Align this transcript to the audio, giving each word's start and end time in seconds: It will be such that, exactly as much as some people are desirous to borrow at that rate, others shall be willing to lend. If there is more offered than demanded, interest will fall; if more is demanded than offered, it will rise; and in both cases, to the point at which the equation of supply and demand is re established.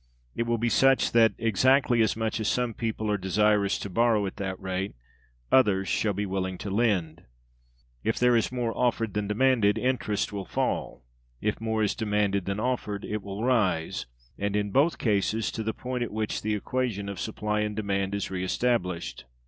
It 0.35 0.47
will 0.47 0.57
be 0.57 0.67
such 0.67 1.11
that, 1.11 1.33
exactly 1.37 2.01
as 2.01 2.15
much 2.17 2.39
as 2.39 2.47
some 2.47 2.73
people 2.73 3.11
are 3.11 3.19
desirous 3.19 3.77
to 3.77 3.87
borrow 3.87 4.25
at 4.25 4.37
that 4.37 4.59
rate, 4.59 4.95
others 5.51 5.87
shall 5.87 6.13
be 6.13 6.25
willing 6.25 6.57
to 6.57 6.71
lend. 6.71 7.25
If 8.03 8.17
there 8.17 8.35
is 8.35 8.51
more 8.51 8.75
offered 8.75 9.13
than 9.13 9.27
demanded, 9.27 9.77
interest 9.77 10.33
will 10.33 10.45
fall; 10.47 11.03
if 11.39 11.61
more 11.61 11.83
is 11.83 11.93
demanded 11.93 12.45
than 12.45 12.59
offered, 12.59 13.05
it 13.05 13.21
will 13.21 13.43
rise; 13.43 14.07
and 14.39 14.55
in 14.55 14.71
both 14.71 14.97
cases, 14.97 15.51
to 15.51 15.61
the 15.61 15.71
point 15.71 16.01
at 16.01 16.11
which 16.11 16.41
the 16.41 16.55
equation 16.55 17.07
of 17.07 17.19
supply 17.19 17.59
and 17.59 17.75
demand 17.75 18.15
is 18.15 18.31
re 18.31 18.43
established. 18.43 19.25